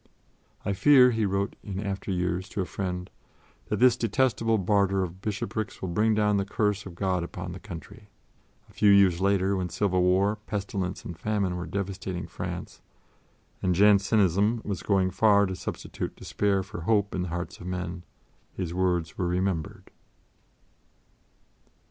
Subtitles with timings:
[0.65, 3.07] "I fear," he wrote in after years to a friend,
[3.67, 7.59] "that this detestable barter of bishoprics will bring down the curse of God upon the
[7.59, 8.09] country."
[8.67, 12.81] A few years later, when civil war, pestilence and famine were devastating France,
[13.61, 18.01] and Jansenism was going far to substitute despair for hope in the hearts of men,
[18.55, 19.91] his words were remembered.